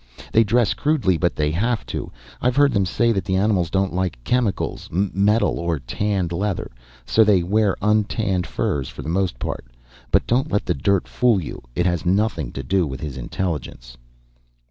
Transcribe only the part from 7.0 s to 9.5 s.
so they wear untanned furs for the most